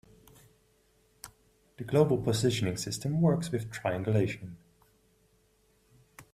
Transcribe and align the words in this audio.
The 1.77 1.83
global 1.83 2.17
positioning 2.17 2.75
system 2.77 3.21
works 3.21 3.51
with 3.51 3.71
triangulation. 3.71 4.57